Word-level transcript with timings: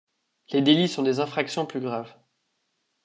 Les 0.49 0.63
délits 0.63 0.87
sont 0.87 1.03
des 1.03 1.19
infractions 1.19 1.67
plus 1.67 1.79
graves. 1.79 2.15